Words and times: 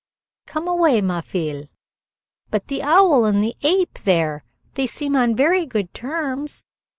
"Come 0.47 0.67
away, 0.67 0.99
ma 1.01 1.21
fille." 1.21 1.65
"But 2.49 2.69
the 2.69 2.81
owl 2.81 3.23
and 3.25 3.43
the 3.43 3.55
ape, 3.61 3.99
there, 3.99 4.43
they 4.73 4.87
seem 4.87 5.15
on 5.15 5.35
very 5.35 5.67
good 5.67 5.93
terms. 5.93 6.63